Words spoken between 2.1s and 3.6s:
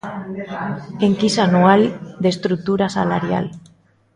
de estrutura salarial.